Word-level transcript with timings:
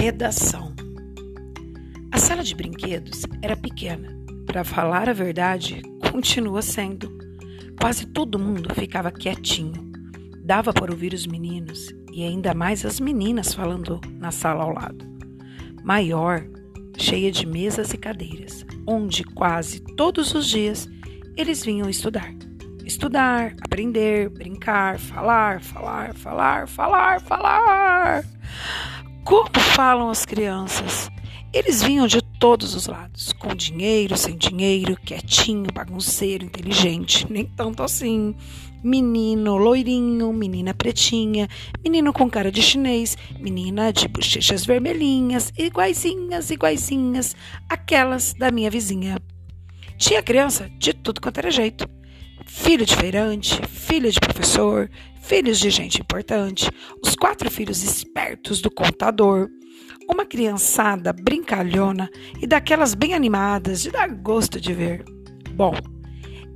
Redação. 0.00 0.72
A 2.12 2.18
sala 2.18 2.44
de 2.44 2.54
brinquedos 2.54 3.24
era 3.42 3.56
pequena. 3.56 4.16
Para 4.46 4.62
falar 4.62 5.08
a 5.08 5.12
verdade, 5.12 5.82
continua 6.12 6.62
sendo. 6.62 7.18
Quase 7.80 8.06
todo 8.06 8.38
mundo 8.38 8.72
ficava 8.76 9.10
quietinho. 9.10 9.90
Dava 10.44 10.72
para 10.72 10.92
ouvir 10.92 11.12
os 11.12 11.26
meninos 11.26 11.92
e 12.12 12.22
ainda 12.22 12.54
mais 12.54 12.86
as 12.86 13.00
meninas 13.00 13.52
falando 13.52 14.00
na 14.20 14.30
sala 14.30 14.62
ao 14.62 14.72
lado. 14.72 15.04
Maior, 15.82 16.46
cheia 16.96 17.32
de 17.32 17.44
mesas 17.44 17.92
e 17.92 17.98
cadeiras, 17.98 18.64
onde 18.86 19.24
quase 19.24 19.80
todos 19.80 20.32
os 20.32 20.46
dias 20.46 20.88
eles 21.36 21.64
vinham 21.64 21.90
estudar. 21.90 22.32
Estudar, 22.84 23.52
aprender, 23.64 24.30
brincar, 24.30 24.96
falar, 24.96 25.60
falar, 25.60 26.14
falar, 26.14 26.68
falar, 26.68 27.20
falar. 27.20 28.24
Como 29.28 29.50
falam 29.76 30.08
as 30.08 30.24
crianças? 30.24 31.10
Eles 31.52 31.82
vinham 31.82 32.06
de 32.06 32.22
todos 32.22 32.74
os 32.74 32.86
lados, 32.86 33.30
com 33.34 33.54
dinheiro, 33.54 34.16
sem 34.16 34.38
dinheiro, 34.38 34.96
quietinho, 35.04 35.70
bagunceiro, 35.70 36.46
inteligente, 36.46 37.30
nem 37.30 37.44
tanto 37.44 37.82
assim. 37.82 38.34
Menino 38.82 39.58
loirinho, 39.58 40.32
menina 40.32 40.72
pretinha, 40.72 41.46
menino 41.84 42.10
com 42.10 42.30
cara 42.30 42.50
de 42.50 42.62
chinês, 42.62 43.18
menina 43.38 43.92
de 43.92 44.08
bochechas 44.08 44.64
vermelhinhas, 44.64 45.52
iguaizinhas, 45.58 46.50
iguaizinhas, 46.50 47.36
aquelas 47.68 48.32
da 48.32 48.50
minha 48.50 48.70
vizinha. 48.70 49.18
Tinha 49.98 50.22
criança 50.22 50.70
de 50.78 50.94
tudo 50.94 51.20
quanto 51.20 51.36
era 51.36 51.50
jeito 51.50 51.86
filho 52.48 52.84
de 52.84 52.96
feirante, 52.96 53.60
filho 53.68 54.10
de 54.10 54.18
professor, 54.18 54.90
filhos 55.20 55.60
de 55.60 55.68
gente 55.70 56.00
importante, 56.00 56.70
os 57.04 57.14
quatro 57.14 57.50
filhos 57.50 57.82
espertos 57.82 58.60
do 58.60 58.70
contador, 58.70 59.48
uma 60.08 60.24
criançada 60.24 61.12
brincalhona 61.12 62.08
e 62.40 62.46
daquelas 62.46 62.94
bem 62.94 63.12
animadas 63.12 63.82
de 63.82 63.90
dar 63.90 64.08
gosto 64.08 64.58
de 64.58 64.72
ver. 64.72 65.04
Bom, 65.52 65.74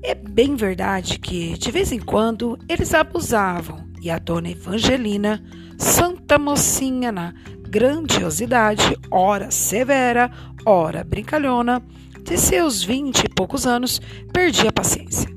é 0.03 0.15
bem 0.15 0.57
verdade 0.57 1.19
que 1.19 1.57
de 1.59 1.71
vez 1.71 1.93
em 1.93 2.01
quando 2.01 2.59
eles 2.69 2.95
abusavam 2.95 3.87
e 4.01 4.11
a 4.11 4.19
dona 4.19 4.51
Evangelina, 4.51 5.45
santa 5.79 6.39
mocinha 6.39 7.13
na 7.13 7.35
grandiosidade, 7.69 8.97
ora 9.11 9.51
severa, 9.51 10.31
ora 10.65 11.05
brincalhona, 11.05 11.85
de 12.23 12.39
seus 12.39 12.83
vinte 12.83 13.25
e 13.25 13.29
poucos 13.29 13.67
anos, 13.67 14.01
perdia 14.33 14.71
a 14.71 14.73
paciência. 14.73 15.32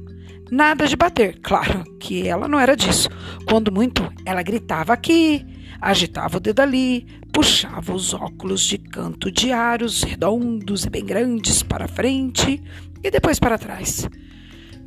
Nada 0.52 0.88
de 0.88 0.96
bater, 0.96 1.40
claro 1.42 1.84
que 2.00 2.28
ela 2.28 2.48
não 2.48 2.60
era 2.60 2.76
disso. 2.76 3.10
Quando 3.48 3.72
muito, 3.72 4.08
ela 4.26 4.44
gritava 4.44 4.94
aqui, 4.94 5.46
agitava 5.82 6.38
o 6.38 6.40
dedo 6.40 6.60
ali, 6.60 7.06
puxava 7.34 7.94
os 7.94 8.14
óculos 8.14 8.62
de 8.62 8.78
canto 8.78 9.32
de 9.32 9.52
aros 9.52 10.04
redondos 10.04 10.86
e 10.86 10.90
bem 10.90 11.06
grandes 11.06 11.64
para 11.64 11.88
frente 11.88 12.62
e 13.04 13.10
depois 13.12 13.40
para 13.40 13.58
trás. 13.58 14.08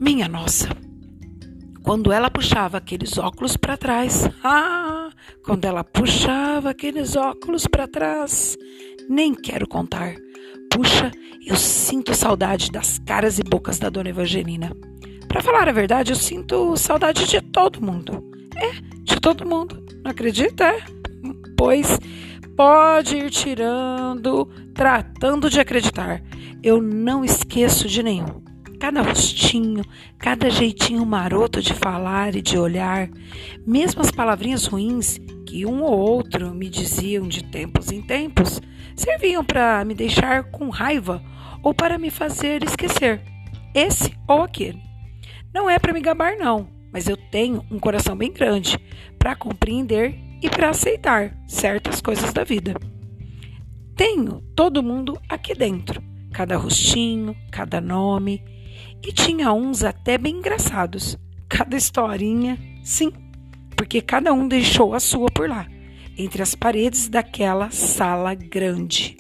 Minha 0.01 0.29
nossa! 0.29 0.69
Quando 1.83 2.13
ela 2.13 2.31
puxava 2.31 2.77
aqueles 2.77 3.17
óculos 3.17 3.57
para 3.57 3.77
trás, 3.77 4.29
ah, 4.45 5.11
quando 5.45 5.65
ela 5.65 5.83
puxava 5.83 6.71
aqueles 6.71 7.17
óculos 7.17 7.67
para 7.67 7.89
trás, 7.89 8.57
nem 9.09 9.35
quero 9.35 9.67
contar. 9.67 10.15
Puxa, 10.71 11.11
eu 11.47 11.57
sinto 11.57 12.15
saudade 12.15 12.71
das 12.71 12.99
caras 12.99 13.39
e 13.39 13.43
bocas 13.43 13.79
da 13.79 13.89
dona 13.89 14.11
Evangelina. 14.11 14.71
Para 15.29 15.43
falar 15.43 15.69
a 15.69 15.73
verdade, 15.73 16.13
eu 16.13 16.17
sinto 16.17 16.77
saudade 16.77 17.27
de 17.27 17.41
todo 17.41 17.83
mundo. 17.83 18.25
É, 18.57 18.73
de 19.03 19.21
todo 19.21 19.47
mundo. 19.47 19.85
Não 20.03 20.11
acredita? 20.11 20.65
É? 20.65 20.83
Pois 21.57 21.99
pode 22.57 23.17
ir 23.17 23.31
tirando, 23.31 24.47
tratando 24.75 25.49
de 25.49 25.61
acreditar. 25.61 26.23
Eu 26.63 26.83
não 26.83 27.25
esqueço 27.25 27.87
de 27.87 28.03
nenhum. 28.03 28.43
Cada 28.81 29.03
rostinho, 29.03 29.85
cada 30.19 30.51
jeitinho 30.51 31.05
maroto 31.05 31.61
de 31.61 31.75
falar 31.75 32.35
e 32.35 32.43
de 32.43 32.57
olhar, 32.59 33.09
mesmo 33.67 34.01
as 34.01 34.11
palavrinhas 34.11 34.67
ruins 34.67 35.19
que 35.47 35.67
um 35.67 35.83
ou 35.83 35.99
outro 35.99 36.55
me 36.55 36.69
diziam 36.69 37.29
de 37.29 37.45
tempos 37.45 37.93
em 37.93 38.03
tempos, 38.03 38.61
serviam 38.97 39.45
para 39.45 39.85
me 39.85 39.95
deixar 39.95 40.45
com 40.45 40.69
raiva 40.69 41.23
ou 41.63 41.75
para 41.75 41.99
me 41.99 42.11
fazer 42.11 42.63
esquecer 42.63 43.21
esse 43.75 44.13
ou 44.27 44.43
aquele. 44.43 44.88
Não 45.53 45.69
é 45.69 45.79
para 45.79 45.93
me 45.93 46.01
gabar, 46.01 46.37
não, 46.37 46.69
mas 46.93 47.09
eu 47.09 47.17
tenho 47.17 47.65
um 47.71 47.79
coração 47.79 48.17
bem 48.17 48.33
grande 48.33 48.79
para 49.19 49.35
compreender 49.35 50.15
e 50.43 50.49
para 50.49 50.71
aceitar 50.71 51.37
certas 51.47 52.01
coisas 52.01 52.33
da 52.33 52.45
vida. 52.45 52.75
Tenho 53.97 54.43
todo 54.55 54.83
mundo 54.83 55.19
aqui 55.29 55.55
dentro, 55.55 56.03
cada 56.33 56.57
rostinho, 56.57 57.35
cada 57.51 57.81
nome, 57.81 58.45
e 59.05 59.13
tinha 59.13 59.53
uns 59.53 59.83
até 59.83 60.17
bem 60.19 60.37
engraçados, 60.37 61.19
cada 61.49 61.77
historinha, 61.77 62.59
sim, 62.85 63.13
porque 63.77 64.01
cada 64.01 64.33
um 64.33 64.47
deixou 64.47 64.95
a 64.95 65.01
sua 65.01 65.31
por 65.31 65.49
lá, 65.49 65.67
entre 66.17 66.43
as 66.43 66.55
paredes 66.55 67.09
daquela 67.09 67.71
sala 67.71 68.35
grande. 68.35 69.17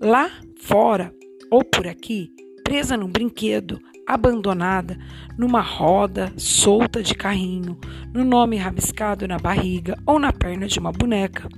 Lá 0.00 0.30
fora, 0.60 1.12
ou 1.50 1.64
por 1.64 1.86
aqui, 1.86 2.30
presa 2.62 2.96
num 2.96 3.10
brinquedo, 3.10 3.80
abandonada, 4.06 4.96
numa 5.36 5.60
roda 5.60 6.32
solta 6.36 7.02
de 7.02 7.14
carrinho, 7.14 7.78
no 8.14 8.24
nome 8.24 8.56
rabiscado 8.56 9.26
na 9.26 9.38
barriga 9.38 9.98
ou 10.06 10.18
na 10.18 10.32
perna 10.32 10.66
de 10.68 10.78
uma 10.78 10.92
boneca. 10.92 11.48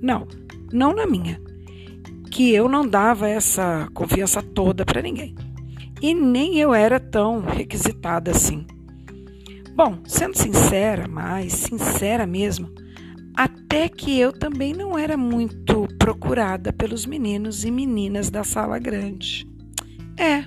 Não, 0.00 0.26
não 0.72 0.94
na 0.94 1.06
minha. 1.06 1.40
Que 2.30 2.52
eu 2.52 2.68
não 2.68 2.86
dava 2.86 3.28
essa 3.28 3.88
confiança 3.92 4.42
toda 4.42 4.84
para 4.84 5.02
ninguém. 5.02 5.34
E 6.00 6.14
nem 6.14 6.58
eu 6.58 6.74
era 6.74 7.00
tão 7.00 7.40
requisitada 7.40 8.30
assim. 8.30 8.66
Bom, 9.74 9.98
sendo 10.06 10.36
sincera, 10.36 11.06
mas 11.08 11.52
sincera 11.52 12.26
mesmo, 12.26 12.70
até 13.36 13.88
que 13.88 14.18
eu 14.18 14.32
também 14.32 14.72
não 14.72 14.98
era 14.98 15.16
muito 15.16 15.86
procurada 15.98 16.72
pelos 16.72 17.04
meninos 17.04 17.64
e 17.64 17.70
meninas 17.70 18.30
da 18.30 18.42
sala 18.42 18.78
grande. 18.78 19.46
É, 20.18 20.44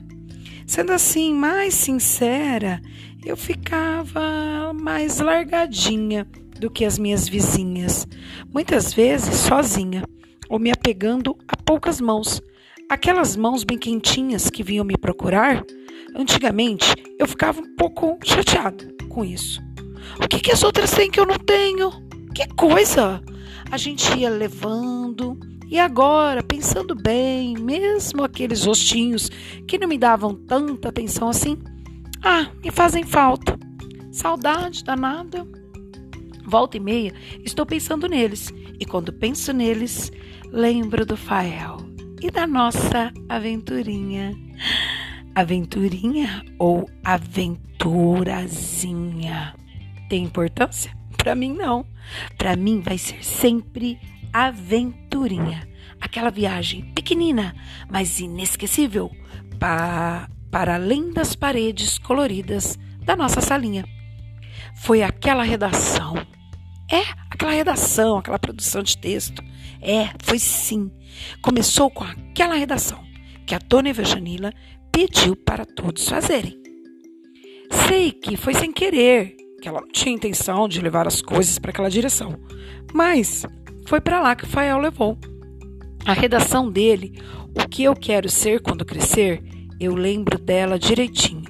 Sendo 0.70 0.94
assim 0.94 1.34
mais 1.34 1.74
sincera, 1.74 2.80
eu 3.26 3.36
ficava 3.36 4.72
mais 4.72 5.18
largadinha 5.18 6.28
do 6.60 6.70
que 6.70 6.86
as 6.86 7.00
minhas 7.00 7.28
vizinhas, 7.28 8.08
muitas 8.54 8.94
vezes 8.94 9.34
sozinha, 9.34 10.04
ou 10.48 10.60
me 10.60 10.70
apegando 10.70 11.36
a 11.48 11.58
poucas 11.58 12.00
mãos. 12.00 12.40
Aquelas 12.88 13.36
mãos 13.36 13.64
bem 13.64 13.80
quentinhas 13.80 14.48
que 14.52 14.62
vinham 14.62 14.86
me 14.86 14.96
procurar, 14.96 15.66
antigamente 16.16 16.94
eu 17.18 17.28
ficava 17.28 17.60
um 17.62 17.76
pouco 17.76 18.20
chateada 18.24 18.94
com 19.10 19.26
isso. 19.26 19.60
O 20.24 20.28
que, 20.28 20.40
que 20.40 20.52
as 20.52 20.64
outras 20.64 20.92
têm 20.92 21.10
que 21.10 21.20
eu 21.20 21.26
não 21.26 21.40
tenho? 21.40 21.90
Que 22.36 22.48
coisa! 22.48 23.24
A 23.72 23.78
gente 23.78 24.16
ia 24.16 24.30
levando, 24.30 25.36
e 25.70 25.78
agora, 25.78 26.42
pensando 26.42 26.96
bem, 26.96 27.54
mesmo 27.54 28.24
aqueles 28.24 28.66
rostinhos 28.66 29.30
que 29.68 29.78
não 29.78 29.88
me 29.88 30.00
davam 30.00 30.34
tanta 30.34 30.90
atenção 30.90 31.30
assim, 31.30 31.60
ah, 32.24 32.50
me 32.64 32.72
fazem 32.72 33.04
falta. 33.04 33.56
Saudade 34.12 34.84
danada. 34.84 35.46
Volta 36.44 36.78
e 36.78 36.80
meia, 36.80 37.14
estou 37.46 37.68
pensando 37.68 38.08
neles. 38.08 38.52
E 38.80 38.86
quando 38.86 39.14
penso 39.14 39.54
neles, 39.54 40.12
lembro 40.48 41.06
do 41.06 41.16
Fael 41.16 41.78
e 42.20 42.32
da 42.32 42.48
nossa 42.48 43.14
aventurinha. 43.30 44.36
Aventurinha 45.36 46.44
ou 46.58 46.90
aventurazinha? 47.04 49.54
Tem 50.10 50.24
importância? 50.24 50.98
Para 51.16 51.36
mim, 51.36 51.54
não. 51.54 51.86
Para 52.40 52.56
mim, 52.56 52.82
vai 52.82 52.98
ser 52.98 53.24
sempre 53.24 54.00
aventurinha. 54.34 55.68
Aquela 56.00 56.30
viagem 56.30 56.86
pequenina, 56.94 57.56
mas 57.90 58.20
inesquecível, 58.20 59.12
pa 59.60 60.30
para 60.52 60.76
além 60.76 61.12
das 61.12 61.36
paredes 61.36 62.00
coloridas 62.00 62.78
da 63.04 63.16
nossa 63.16 63.40
salinha. 63.40 63.86
Foi 64.76 65.04
aquela 65.04 65.44
redação. 65.44 66.16
É, 66.92 67.04
aquela 67.30 67.52
redação, 67.52 68.18
aquela 68.18 68.40
produção 68.40 68.82
de 68.82 68.98
texto. 68.98 69.44
É, 69.82 70.10
foi 70.24 70.40
sim. 70.40 70.92
Começou 71.42 71.90
com 71.92 72.04
aquela 72.04 72.56
redação 72.56 73.04
que 73.46 73.54
a 73.54 73.60
dona 73.60 73.90
Evangelina 73.90 74.54
pediu 74.92 75.36
para 75.36 75.66
todos 75.66 76.08
fazerem. 76.10 76.60
Sei 77.88 78.12
que 78.12 78.36
foi 78.36 78.54
sem 78.54 78.72
querer, 78.72 79.36
que 79.62 79.68
ela 79.68 79.82
não 79.82 79.88
tinha 79.90 80.16
intenção 80.16 80.68
de 80.68 80.82
levar 80.82 81.08
as 81.08 81.22
coisas 81.22 81.60
para 81.60 81.72
aquela 81.72 81.90
direção, 81.90 82.40
mas 82.94 83.46
foi 83.90 84.00
para 84.00 84.22
lá 84.22 84.36
que 84.36 84.46
Fael 84.46 84.78
levou. 84.78 85.18
A 86.06 86.14
redação 86.14 86.70
dele, 86.70 87.20
O 87.56 87.68
que 87.68 87.84
eu 87.84 87.96
quero 87.96 88.30
ser 88.30 88.62
quando 88.62 88.86
crescer, 88.86 89.42
eu 89.80 89.96
lembro 89.96 90.38
dela 90.38 90.78
direitinho, 90.78 91.50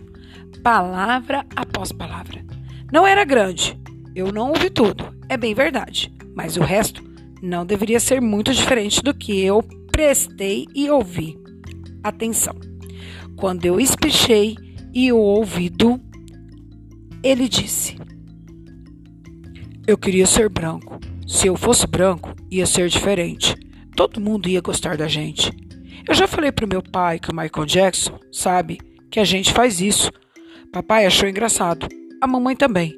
palavra 0.64 1.46
após 1.54 1.92
palavra. 1.92 2.42
Não 2.94 3.06
era 3.06 3.26
grande, 3.26 3.78
eu 4.16 4.32
não 4.32 4.52
ouvi 4.52 4.70
tudo, 4.70 5.14
é 5.28 5.36
bem 5.36 5.54
verdade, 5.54 6.14
mas 6.34 6.56
o 6.56 6.62
resto 6.62 7.04
não 7.42 7.66
deveria 7.66 8.00
ser 8.00 8.22
muito 8.22 8.54
diferente 8.54 9.04
do 9.04 9.14
que 9.14 9.38
eu 9.44 9.62
prestei 9.92 10.66
e 10.74 10.90
ouvi. 10.90 11.38
Atenção. 12.02 12.56
Quando 13.36 13.66
eu 13.66 13.82
espichei 13.82 14.56
e 14.94 15.12
o 15.12 15.18
ouvido, 15.18 16.00
ele 17.22 17.50
disse: 17.50 17.98
Eu 19.86 19.98
queria 19.98 20.26
ser 20.26 20.48
branco. 20.48 21.09
Se 21.30 21.46
eu 21.46 21.56
fosse 21.56 21.86
branco, 21.86 22.34
ia 22.50 22.66
ser 22.66 22.90
diferente. 22.90 23.56
Todo 23.96 24.20
mundo 24.20 24.50
ia 24.50 24.62
gostar 24.62 24.98
da 24.98 25.08
gente. 25.08 25.52
Eu 26.08 26.16
já 26.16 26.28
falei 26.28 26.52
pro 26.52 26.68
meu 26.68 26.82
pai 26.82 27.20
que 27.20 27.30
o 27.30 27.36
Michael 27.36 27.68
Jackson, 27.68 28.20
sabe, 28.32 28.80
que 29.12 29.20
a 29.20 29.24
gente 29.24 29.54
faz 29.54 29.80
isso. 29.80 30.12
Papai 30.74 31.06
achou 31.06 31.30
engraçado. 31.30 31.88
A 32.20 32.26
mamãe 32.26 32.56
também. 32.56 32.98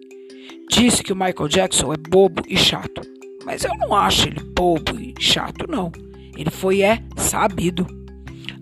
Disse 0.69 1.03
que 1.03 1.11
o 1.11 1.15
Michael 1.15 1.49
Jackson 1.49 1.91
é 1.91 1.97
bobo 1.97 2.41
e 2.47 2.55
chato. 2.55 3.01
Mas 3.45 3.65
eu 3.65 3.77
não 3.77 3.93
acho 3.93 4.29
ele 4.29 4.39
bobo 4.39 4.97
e 4.97 5.13
chato, 5.19 5.69
não. 5.69 5.91
Ele 6.37 6.49
foi 6.49 6.81
é 6.81 7.03
sabido. 7.17 7.85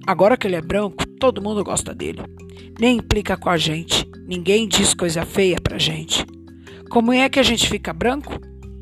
Agora 0.07 0.35
que 0.35 0.47
ele 0.47 0.55
é 0.55 0.61
branco, 0.61 1.05
todo 1.19 1.43
mundo 1.43 1.63
gosta 1.63 1.93
dele. 1.93 2.23
Nem 2.79 2.97
implica 2.97 3.37
com 3.37 3.51
a 3.51 3.57
gente. 3.57 4.09
Ninguém 4.25 4.67
diz 4.67 4.95
coisa 4.95 5.23
feia 5.27 5.57
pra 5.61 5.77
gente. 5.77 6.25
Como 6.89 7.13
é 7.13 7.29
que 7.29 7.39
a 7.39 7.43
gente 7.43 7.69
fica 7.69 7.93
branco? 7.93 8.38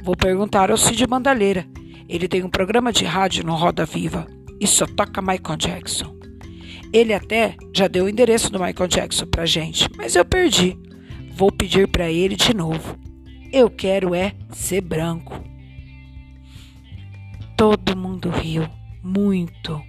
Vou 0.08 0.16
perguntar 0.16 0.72
ao 0.72 0.78
Cid 0.78 1.06
Bandalheira. 1.06 1.68
Ele 2.08 2.30
tem 2.30 2.42
um 2.42 2.50
programa 2.50 2.94
de 2.94 3.04
rádio 3.04 3.44
no 3.44 3.54
Roda 3.56 3.86
Viva 3.86 4.26
e 4.58 4.66
só 4.66 4.86
toca 4.86 5.22
Michael 5.22 5.58
Jackson. 5.58 6.16
Ele 6.94 7.14
até 7.14 7.58
já 7.76 7.90
deu 7.90 8.06
o 8.06 8.10
endereço 8.10 8.50
do 8.50 8.58
Michael 8.58 8.88
Jackson 8.88 9.26
pra 9.26 9.46
gente, 9.46 9.90
mas 9.98 10.16
eu 10.16 10.24
perdi. 10.24 10.78
Vou 11.34 11.52
pedir 11.52 11.90
para 11.90 12.10
ele 12.10 12.38
de 12.38 12.54
novo. 12.54 12.98
Eu 13.52 13.70
quero 13.70 14.16
é 14.16 14.32
ser 14.54 14.80
branco. 14.80 15.44
Todo 17.58 17.98
mundo 17.98 18.30
riu, 18.30 18.66
muito. 19.04 19.84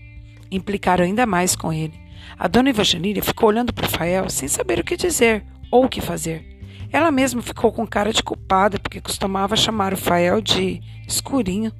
Implicaram 0.50 1.04
ainda 1.04 1.26
mais 1.26 1.54
com 1.54 1.72
ele. 1.72 1.94
A 2.36 2.48
dona 2.48 2.70
Evangelina 2.70 3.22
ficou 3.22 3.50
olhando 3.50 3.72
para 3.72 3.86
Fael 3.86 4.28
sem 4.28 4.48
saber 4.48 4.80
o 4.80 4.84
que 4.84 4.96
dizer 4.96 5.44
ou 5.70 5.84
o 5.84 5.88
que 5.88 6.00
fazer. 6.00 6.57
Ela 6.90 7.10
mesma 7.10 7.42
ficou 7.42 7.70
com 7.70 7.86
cara 7.86 8.12
de 8.12 8.22
culpada 8.22 8.78
porque 8.78 9.00
costumava 9.00 9.56
chamar 9.56 9.92
o 9.92 9.96
Fael 9.96 10.40
de 10.40 10.80
escurinho. 11.06 11.72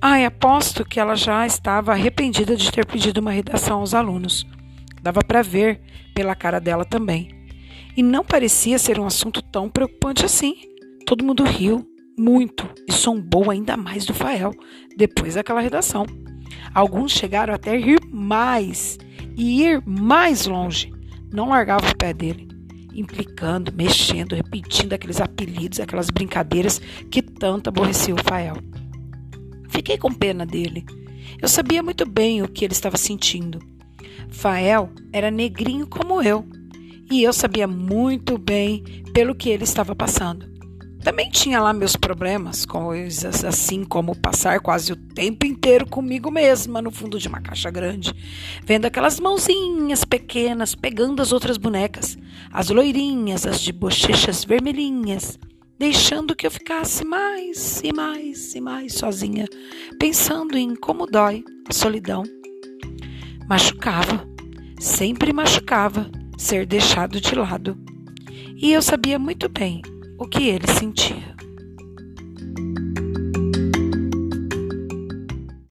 Ai, 0.00 0.24
aposto 0.24 0.84
que 0.84 0.98
ela 0.98 1.14
já 1.14 1.46
estava 1.46 1.92
arrependida 1.92 2.56
de 2.56 2.70
ter 2.70 2.84
pedido 2.84 3.18
uma 3.18 3.30
redação 3.30 3.80
aos 3.80 3.94
alunos. 3.94 4.44
Dava 5.00 5.20
para 5.20 5.42
ver 5.42 5.80
pela 6.14 6.34
cara 6.34 6.60
dela 6.60 6.84
também. 6.84 7.28
E 7.96 8.02
não 8.02 8.24
parecia 8.24 8.78
ser 8.78 8.98
um 8.98 9.06
assunto 9.06 9.40
tão 9.40 9.68
preocupante 9.68 10.24
assim. 10.24 10.56
Todo 11.06 11.24
mundo 11.24 11.44
riu, 11.44 11.86
muito 12.18 12.68
e 12.88 12.92
zombou 12.92 13.50
ainda 13.50 13.76
mais 13.76 14.04
do 14.04 14.14
Fael 14.14 14.52
depois 14.96 15.34
daquela 15.34 15.60
redação. 15.60 16.06
Alguns 16.74 17.12
chegaram 17.12 17.54
até 17.54 17.76
rir 17.76 18.00
mais 18.10 18.98
e 19.36 19.62
ir 19.62 19.82
mais 19.86 20.46
longe. 20.46 20.92
Não 21.32 21.48
largava 21.48 21.88
o 21.88 21.96
pé 21.96 22.12
dele, 22.12 22.48
implicando, 22.94 23.72
mexendo, 23.72 24.34
repetindo 24.34 24.92
aqueles 24.92 25.20
apelidos, 25.20 25.80
aquelas 25.80 26.10
brincadeiras 26.10 26.80
que 27.10 27.20
tanto 27.20 27.68
aborreciam 27.68 28.16
o 28.16 28.24
Fael. 28.24 28.56
Fiquei 29.68 29.98
com 29.98 30.12
pena 30.12 30.46
dele. 30.46 30.84
Eu 31.40 31.48
sabia 31.48 31.82
muito 31.82 32.06
bem 32.06 32.42
o 32.42 32.48
que 32.48 32.64
ele 32.64 32.72
estava 32.72 32.96
sentindo. 32.96 33.58
Fael 34.28 34.90
era 35.12 35.30
negrinho 35.30 35.86
como 35.86 36.22
eu, 36.22 36.46
e 37.10 37.22
eu 37.22 37.32
sabia 37.32 37.66
muito 37.66 38.38
bem 38.38 38.82
pelo 39.12 39.34
que 39.34 39.48
ele 39.50 39.64
estava 39.64 39.94
passando. 39.94 40.53
Também 41.04 41.28
tinha 41.28 41.60
lá 41.60 41.74
meus 41.74 41.96
problemas, 41.96 42.64
coisas 42.64 43.44
assim 43.44 43.84
como 43.84 44.16
passar 44.16 44.58
quase 44.60 44.90
o 44.90 44.96
tempo 44.96 45.44
inteiro 45.44 45.86
comigo 45.86 46.30
mesma 46.30 46.80
no 46.80 46.90
fundo 46.90 47.18
de 47.18 47.28
uma 47.28 47.42
caixa 47.42 47.70
grande, 47.70 48.10
vendo 48.64 48.86
aquelas 48.86 49.20
mãozinhas 49.20 50.02
pequenas 50.02 50.74
pegando 50.74 51.20
as 51.20 51.30
outras 51.30 51.58
bonecas, 51.58 52.16
as 52.50 52.70
loirinhas, 52.70 53.46
as 53.46 53.60
de 53.60 53.70
bochechas 53.70 54.46
vermelhinhas, 54.46 55.38
deixando 55.78 56.34
que 56.34 56.46
eu 56.46 56.50
ficasse 56.50 57.04
mais 57.04 57.82
e 57.84 57.92
mais 57.92 58.54
e 58.54 58.60
mais 58.62 58.94
sozinha, 58.94 59.46
pensando 60.00 60.56
em 60.56 60.74
como 60.74 61.06
dói 61.06 61.44
a 61.68 61.72
solidão. 61.74 62.22
Machucava, 63.46 64.26
sempre 64.80 65.34
machucava 65.34 66.10
ser 66.38 66.64
deixado 66.64 67.20
de 67.20 67.34
lado. 67.34 67.76
E 68.56 68.72
eu 68.72 68.80
sabia 68.80 69.18
muito 69.18 69.50
bem 69.50 69.82
o 70.24 70.28
que 70.28 70.48
ele 70.48 70.66
sentia. 70.66 71.33